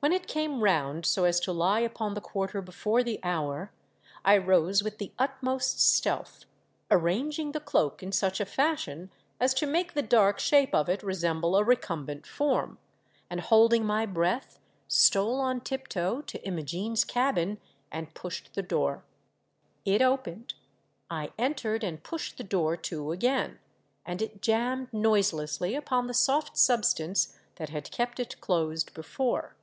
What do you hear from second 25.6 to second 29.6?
upon the soft substance that had kept it closed before.